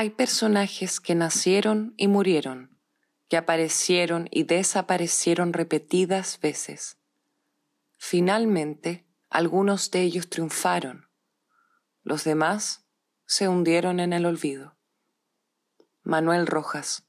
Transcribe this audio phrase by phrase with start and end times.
[0.00, 2.78] Hay personajes que nacieron y murieron,
[3.28, 6.98] que aparecieron y desaparecieron repetidas veces.
[7.96, 11.10] Finalmente, algunos de ellos triunfaron,
[12.04, 12.86] los demás
[13.26, 14.78] se hundieron en el olvido.
[16.04, 17.07] Manuel Rojas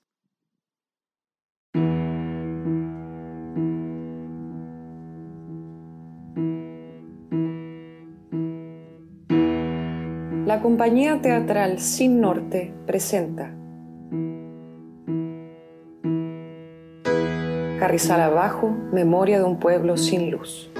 [10.50, 13.52] La compañía teatral Sin Norte presenta
[17.78, 20.71] Carrizal Abajo, Memoria de un pueblo sin luz.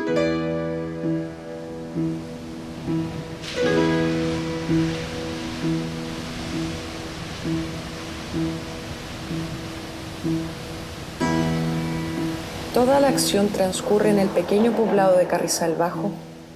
[12.74, 16.10] Toda la acción transcurre en el pequeño poblado de Carrizal Bajo,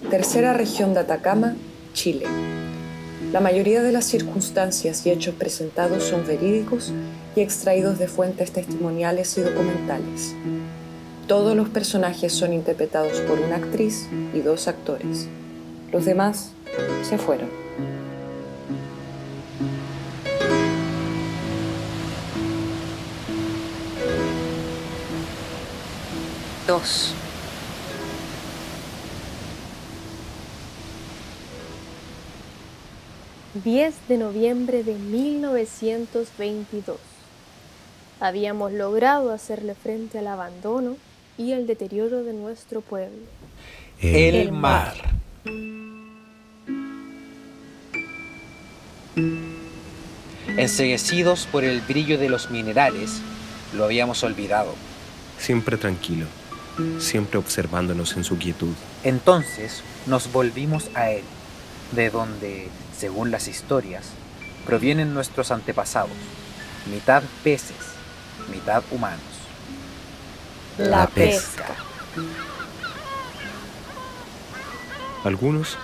[0.10, 1.54] tercera región de Atacama,
[1.94, 2.26] Chile.
[3.34, 6.94] La mayoría de las circunstancias y hechos presentados son verídicos
[7.36, 10.36] y extraídos de fuentes testimoniales y documentales.
[11.28, 15.28] Todos los personajes son interpretados por una actriz y dos actores.
[15.92, 16.52] Los demás
[17.10, 17.50] se fueron.
[26.68, 27.16] Dos.
[33.54, 36.98] 10 de noviembre de 1922.
[38.20, 40.98] Habíamos logrado hacerle frente al abandono
[41.38, 43.28] y el deterioro de nuestro pueblo.
[44.02, 44.96] El, mar.
[50.58, 53.22] Enseguecidos por el brillo de los minerales,
[53.76, 54.74] lo habíamos olvidado.
[55.38, 56.26] Siempre tranquilo,
[56.98, 58.74] siempre observándonos en su quietud.
[59.04, 61.24] Entonces nos volvimos a él,
[61.96, 64.12] de donde según las historias,
[64.66, 66.16] provienen nuestros antepasados,
[66.90, 67.76] mitad peces,
[68.50, 69.20] mitad humanos.
[70.78, 71.66] La pesca.
[75.24, 75.78] Algunos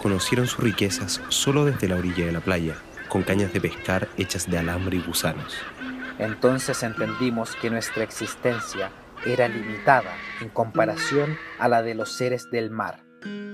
[0.00, 2.76] conocieron sus riquezas solo desde la orilla de la playa,
[3.08, 5.54] con cañas de pescar hechas de alambre y gusanos.
[6.18, 8.90] Entonces entendimos que nuestra existencia
[9.26, 13.09] era limitada en comparación a la de los seres del mar,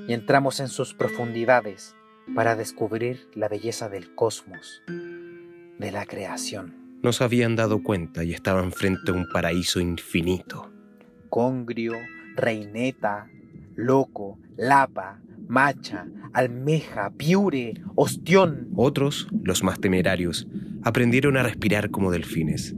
[0.08, 1.94] y entramos en sus profundidades
[2.34, 6.74] para descubrir la belleza del cosmos, de la creación.
[7.02, 10.72] No se habían dado cuenta y estaban frente a un paraíso infinito.
[11.28, 11.94] Congrio,
[12.34, 13.28] reineta,
[13.74, 18.68] loco, lapa, macha, almeja, piure, ostión.
[18.74, 20.48] Otros, los más temerarios,
[20.82, 22.74] aprendieron a respirar como delfines,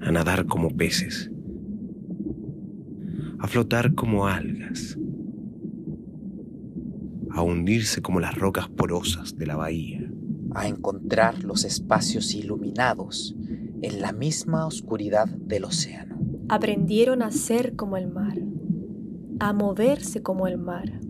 [0.00, 1.30] a nadar como peces,
[3.46, 4.98] a flotar como algas
[7.30, 10.10] a hundirse como las rocas porosas de la bahía.
[10.54, 13.36] A encontrar los espacios iluminados
[13.82, 16.18] en la misma oscuridad del océano.
[16.48, 18.36] Aprendieron a ser como el mar,
[19.38, 21.00] a moverse como el mar,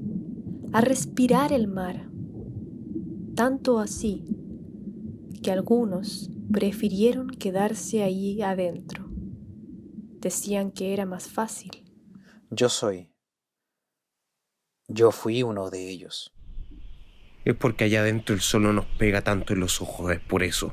[0.72, 2.10] a respirar el mar.
[3.34, 4.24] Tanto así
[5.42, 9.08] que algunos prefirieron quedarse allí adentro.
[10.20, 11.85] Decían que era más fácil.
[12.50, 13.10] Yo soy
[14.88, 16.32] yo fui uno de ellos.
[17.44, 20.44] Es porque allá adentro el sol no nos pega tanto en los ojos, es por
[20.44, 20.72] eso.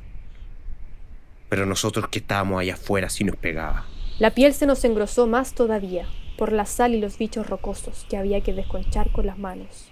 [1.50, 3.86] Pero nosotros que estábamos allá afuera sí nos pegaba.
[4.20, 6.08] La piel se nos engrosó más todavía
[6.38, 9.92] por la sal y los bichos rocosos que había que desconchar con las manos.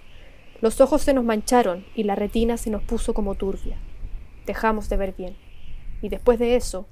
[0.60, 3.78] Los ojos se nos mancharon y la retina se nos puso como turbia.
[4.46, 5.36] Dejamos de ver bien.
[6.00, 6.86] Y después de eso,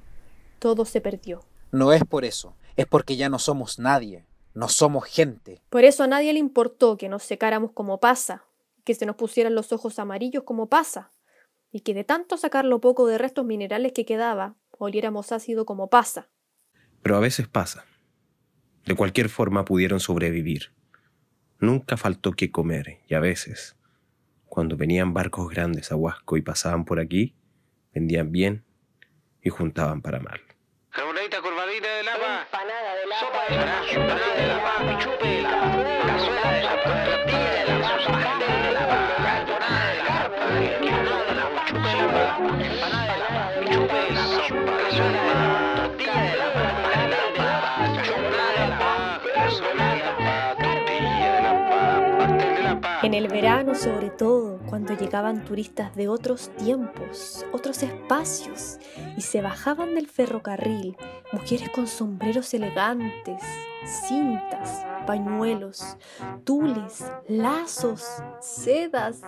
[0.59, 1.45] todo se perdió.
[1.71, 4.25] No es por eso, es porque ya no somos nadie.
[4.53, 5.61] No somos gente.
[5.69, 8.45] Por eso a nadie le importó que nos secáramos como pasa,
[8.83, 11.11] que se nos pusieran los ojos amarillos como pasa,
[11.71, 15.89] y que de tanto sacar lo poco de restos minerales que quedaba, oliéramos ácido como
[15.89, 16.29] pasa.
[17.01, 17.85] Pero a veces pasa.
[18.85, 20.73] De cualquier forma pudieron sobrevivir.
[21.59, 23.77] Nunca faltó que comer, y a veces,
[24.45, 27.35] cuando venían barcos grandes a Huasco y pasaban por aquí,
[27.93, 28.65] vendían bien
[29.41, 30.41] y juntaban para mal.
[31.79, 32.45] De lava.
[33.19, 35.49] Sopa de la empanada de la papa, chupe de la
[36.07, 38.83] cazuela de la tortilla de la pastel de la
[39.23, 40.15] carbonada de la
[40.81, 43.10] quinoa de la chupe de la empanada de la
[53.11, 58.77] En el verano sobre todo, cuando llegaban turistas de otros tiempos, otros espacios,
[59.17, 60.95] y se bajaban del ferrocarril
[61.33, 63.43] mujeres con sombreros elegantes,
[64.07, 65.97] cintas, pañuelos,
[66.45, 69.19] tules, lazos, sedas,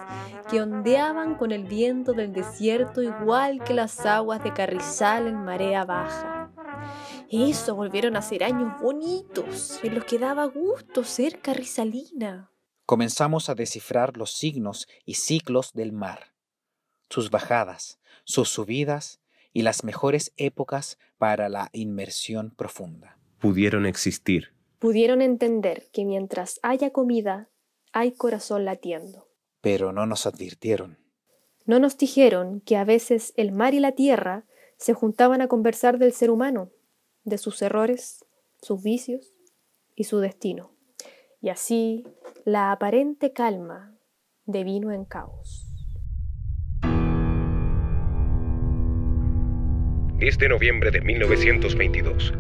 [0.50, 5.84] que ondeaban con el viento del desierto igual que las aguas de Carrizal en marea
[5.84, 6.54] baja.
[7.30, 12.53] Eso volvieron a ser años bonitos, en los que daba gusto ser carrizalina.
[12.86, 16.34] Comenzamos a descifrar los signos y ciclos del mar,
[17.10, 19.22] sus bajadas, sus subidas
[19.54, 23.18] y las mejores épocas para la inmersión profunda.
[23.40, 24.54] Pudieron existir.
[24.80, 27.50] Pudieron entender que mientras haya comida,
[27.94, 29.30] hay corazón latiendo.
[29.62, 30.98] Pero no nos advirtieron.
[31.66, 34.46] No nos dijeron que a veces el mar y la tierra
[34.76, 36.72] se juntaban a conversar del ser humano,
[37.24, 38.26] de sus errores,
[38.62, 39.34] sus vicios
[39.96, 40.73] y su destino.
[41.44, 42.06] Y así
[42.46, 43.98] la aparente calma
[44.46, 45.68] devino en caos.
[50.22, 52.34] Este noviembre de 1922.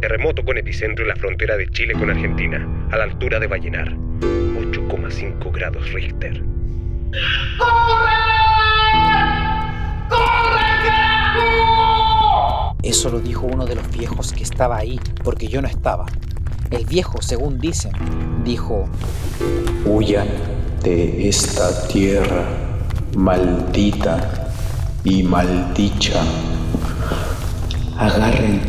[0.00, 3.92] Terremoto con epicentro en la frontera de Chile con Argentina, a la altura de Vallenar.
[3.92, 6.42] 8,5 grados Richter.
[12.82, 16.06] Eso lo dijo uno de los viejos que estaba ahí, porque yo no estaba.
[16.70, 17.90] El viejo, según dicen,
[18.44, 18.84] dijo,
[19.84, 20.28] Huyan
[20.84, 22.44] de esta tierra
[23.16, 24.52] maldita
[25.02, 26.22] y maldicha.
[27.98, 28.60] Agarren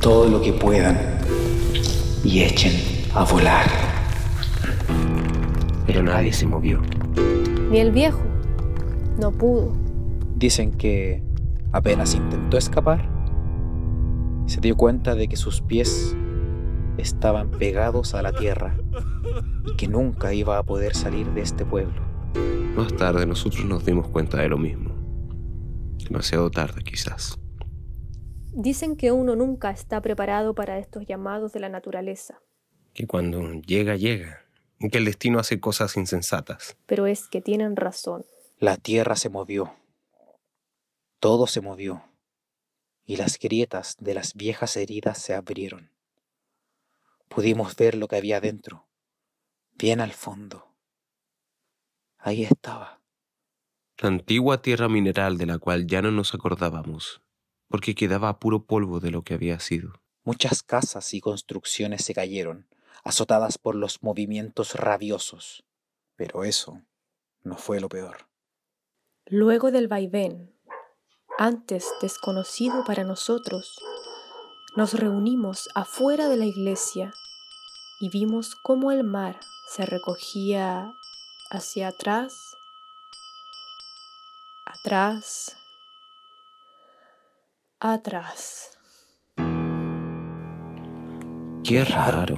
[0.00, 0.98] todo lo que puedan
[2.22, 2.72] y echen
[3.14, 3.66] a volar.
[5.86, 6.80] Pero nadie se movió.
[7.70, 8.20] Ni el viejo
[9.18, 9.72] no pudo.
[10.36, 11.22] dicen que
[11.72, 13.08] apenas intentó escapar,
[14.46, 16.16] se dio cuenta de que sus pies
[17.00, 18.76] estaban pegados a la tierra
[19.66, 22.00] y que nunca iba a poder salir de este pueblo.
[22.76, 24.90] Más tarde nosotros nos dimos cuenta de lo mismo.
[25.98, 27.36] Demasiado tarde quizás.
[28.52, 32.40] Dicen que uno nunca está preparado para estos llamados de la naturaleza,
[32.94, 34.40] Que cuando llega, llega.
[34.80, 36.76] Y que el destino hace cosas insensatas.
[36.86, 38.24] pero es que tienen razón.
[38.58, 39.74] La tierra se movió,
[41.20, 42.02] todo se movió,
[43.04, 45.90] y las grietas de las viejas heridas se abrieron.
[47.30, 48.88] Pudimos ver lo que había dentro,
[49.78, 50.74] bien al fondo.
[52.18, 53.00] Ahí estaba.
[53.98, 57.22] La antigua tierra mineral de la cual ya no nos acordábamos,
[57.68, 59.92] porque quedaba puro polvo de lo que había sido.
[60.24, 62.66] Muchas casas y construcciones se cayeron,
[63.04, 65.64] azotadas por los movimientos rabiosos.
[66.16, 66.82] Pero eso
[67.44, 68.26] no fue lo peor.
[69.26, 70.52] Luego del vaivén,
[71.38, 73.78] antes desconocido para nosotros,
[74.76, 77.12] nos reunimos afuera de la iglesia
[77.98, 80.92] y vimos cómo el mar se recogía
[81.50, 82.56] hacia atrás,
[84.64, 85.56] atrás,
[87.80, 88.78] atrás.
[91.64, 92.36] Qué raro.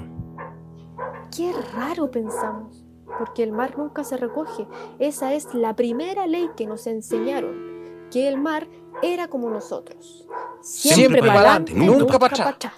[1.35, 2.85] Qué raro pensamos,
[3.19, 4.67] porque el mar nunca se recoge.
[4.99, 8.69] Esa es la primera ley que nos enseñaron, que el mar
[9.03, 10.27] era como nosotros.
[10.63, 12.73] Siempre para adelante, nunca para atrás.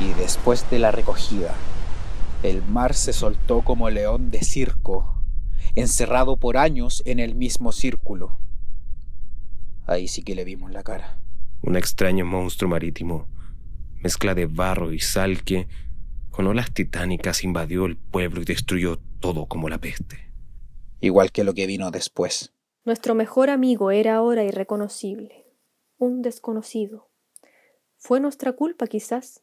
[0.00, 1.54] Y después de la recogida,
[2.42, 5.14] el mar se soltó como león de circo,
[5.76, 8.38] encerrado por años en el mismo círculo.
[9.86, 11.18] Ahí sí que le vimos la cara.
[11.62, 13.28] Un extraño monstruo marítimo,
[14.02, 15.68] mezcla de barro y sal que,
[16.30, 20.32] con olas titánicas, invadió el pueblo y destruyó todo como la peste.
[21.00, 22.52] Igual que lo que vino después.
[22.84, 25.46] Nuestro mejor amigo era ahora irreconocible,
[25.98, 27.10] un desconocido.
[27.96, 29.40] Fue nuestra culpa quizás,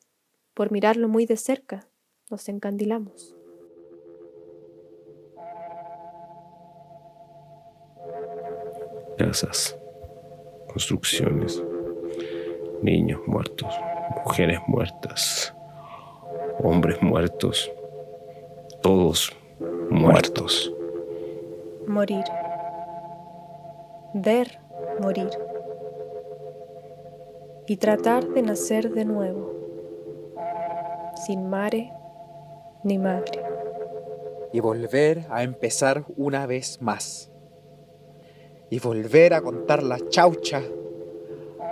[0.53, 1.87] por mirarlo muy de cerca,
[2.29, 3.35] nos encandilamos.
[9.17, 9.78] Casas,
[10.71, 11.61] construcciones,
[12.81, 13.73] niños muertos,
[14.25, 15.53] mujeres muertas,
[16.63, 17.71] hombres muertos,
[18.81, 19.35] todos
[19.89, 20.73] muertos.
[21.87, 22.23] Morir.
[24.13, 24.59] Ver
[24.99, 25.29] morir.
[27.67, 29.53] Y tratar de nacer de nuevo,
[31.15, 31.93] sin mare
[32.83, 33.43] ni madre.
[34.51, 37.28] Y volver a empezar una vez más.
[38.69, 40.61] Y volver a contar la chaucha.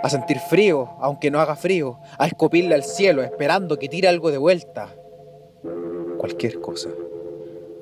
[0.02, 1.98] A sentir frío, aunque no haga frío.
[2.18, 4.94] A escupirle al cielo, esperando que tire algo de vuelta.
[6.18, 6.90] Cualquier cosa.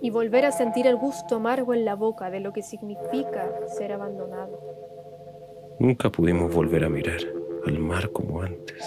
[0.03, 3.93] y volver a sentir el gusto amargo en la boca de lo que significa ser
[3.93, 4.61] abandonado.
[5.81, 7.21] Nunca pudimos volver a mirar
[7.67, 8.85] al mar como antes.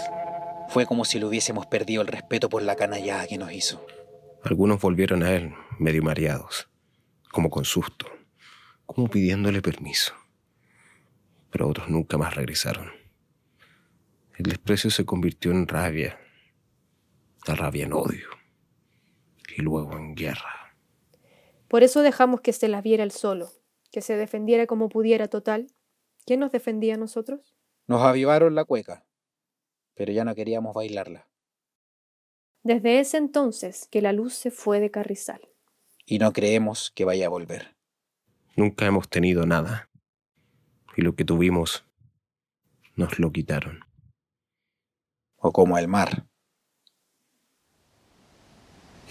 [0.69, 3.83] Fue como si le hubiésemos perdido el respeto por la canallada que nos hizo.
[4.43, 6.69] Algunos volvieron a él medio mareados,
[7.31, 8.05] como con susto,
[8.85, 10.13] como pidiéndole permiso.
[11.51, 12.91] Pero otros nunca más regresaron.
[14.37, 16.19] El desprecio se convirtió en rabia,
[17.47, 18.29] la rabia en odio
[19.55, 20.75] y luego en guerra.
[21.67, 23.51] Por eso dejamos que se la viera él solo,
[23.91, 25.67] que se defendiera como pudiera total.
[26.25, 27.55] ¿Quién nos defendía a nosotros?
[27.87, 29.05] Nos avivaron la cueca,
[29.95, 31.27] pero ya no queríamos bailarla.
[32.63, 35.49] Desde ese entonces que la luz se fue de Carrizal.
[36.05, 37.75] Y no creemos que vaya a volver.
[38.55, 39.88] Nunca hemos tenido nada.
[40.99, 41.85] Y lo que tuvimos,
[42.97, 43.85] nos lo quitaron.
[45.37, 46.25] O como el mar.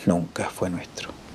[0.04, 1.27] Nunca fue nuestro.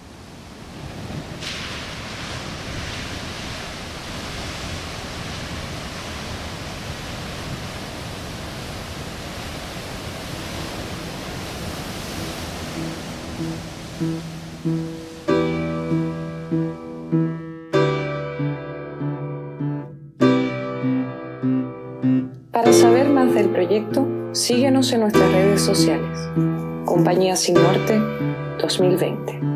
[24.33, 26.19] Síguenos en nuestras redes sociales.
[26.85, 27.99] Compañía Sin Norte
[28.59, 29.52] 2020.